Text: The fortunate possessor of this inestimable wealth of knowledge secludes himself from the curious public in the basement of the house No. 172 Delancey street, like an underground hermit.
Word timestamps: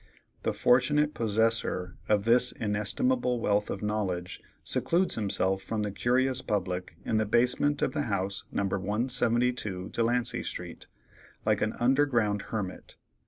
The 0.41 0.51
fortunate 0.51 1.13
possessor 1.13 1.95
of 2.09 2.25
this 2.25 2.51
inestimable 2.51 3.39
wealth 3.39 3.69
of 3.69 3.83
knowledge 3.83 4.41
secludes 4.63 5.13
himself 5.13 5.61
from 5.61 5.83
the 5.83 5.91
curious 5.91 6.41
public 6.41 6.95
in 7.05 7.17
the 7.17 7.25
basement 7.27 7.83
of 7.83 7.91
the 7.91 8.01
house 8.09 8.45
No. 8.51 8.63
172 8.63 9.89
Delancey 9.89 10.41
street, 10.41 10.87
like 11.45 11.61
an 11.61 11.73
underground 11.79 12.41
hermit. 12.49 12.95